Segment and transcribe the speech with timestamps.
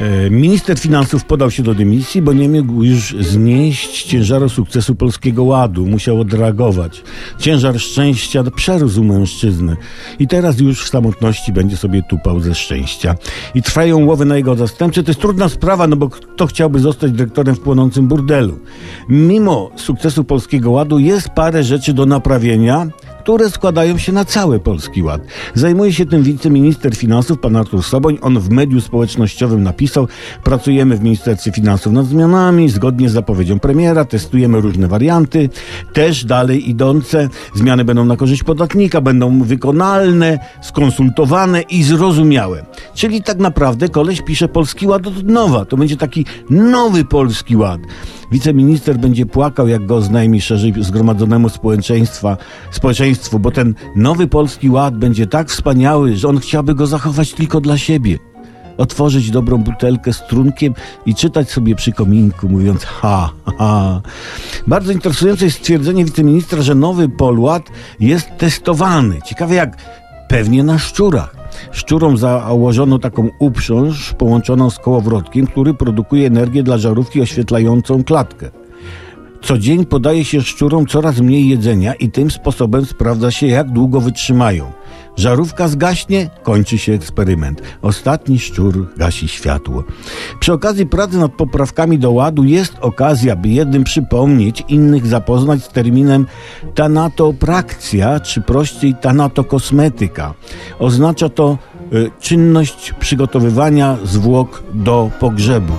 [0.00, 5.44] E, Minister finansów podał się do dymisji, bo nie mógł już znieść ciężaru sukcesu Polskiego
[5.44, 5.86] Ładu.
[5.86, 7.02] Musiał odreagować.
[7.38, 9.76] Ciężar szczęścia przerósł mężczyznę.
[10.18, 13.14] I teraz już w samotności będzie sobie tupał ze szczęścia.
[13.54, 15.02] I trwają łowy na jego zastępcę.
[15.02, 18.58] To jest trudna sprawa, no bo kto chciałby zostać dyrektorem w płonącym burdelu?
[19.08, 22.86] Mimo sukcesu Polskiego Ładu jest parę rzeczy do naprawienia
[23.28, 25.20] które składają się na cały Polski Ład.
[25.54, 28.18] Zajmuje się tym wiceminister finansów, pan Artur Soboń.
[28.20, 30.08] On w mediu społecznościowym napisał,
[30.44, 35.48] pracujemy w Ministerstwie Finansów nad zmianami, zgodnie z zapowiedzią premiera, testujemy różne warianty,
[35.92, 37.28] też dalej idące.
[37.54, 42.64] Zmiany będą na korzyść podatnika, będą wykonalne, skonsultowane i zrozumiałe.
[42.94, 45.64] Czyli tak naprawdę koleś pisze Polski Ład od nowa.
[45.64, 47.80] To będzie taki nowy Polski Ład.
[48.32, 52.36] Wiceminister będzie płakał, jak go oznajmi szerzej zgromadzonemu społeczeństwa,
[52.70, 57.60] społeczeństwu, bo ten nowy Polski Ład będzie tak wspaniały, że on chciałby go zachować tylko
[57.60, 58.18] dla siebie
[58.78, 60.74] otworzyć dobrą butelkę z trunkiem
[61.06, 64.00] i czytać sobie przy kominku, mówiąc ha, ha.
[64.66, 67.62] Bardzo interesujące jest stwierdzenie wiceministra, że nowy Polład
[68.00, 69.22] jest testowany.
[69.22, 69.76] Ciekawe jak
[70.28, 71.36] pewnie na szczurach.
[71.72, 78.50] Szczurom założono taką uprząż połączoną z kołowrotkiem, który produkuje energię dla żarówki oświetlającą klatkę.
[79.42, 84.00] Co dzień podaje się szczurom coraz mniej jedzenia i tym sposobem sprawdza się, jak długo
[84.00, 84.72] wytrzymają.
[85.16, 87.62] Żarówka zgaśnie, kończy się eksperyment.
[87.82, 89.84] Ostatni szczur gasi światło.
[90.40, 95.68] Przy okazji pracy nad poprawkami do ładu jest okazja, by jednym przypomnieć, innych zapoznać z
[95.68, 96.26] terminem
[96.74, 100.34] tanatoprakcja, czy prościej tanatokosmetyka.
[100.78, 101.58] Oznacza to
[101.92, 105.74] y, czynność przygotowywania zwłok do pogrzebu.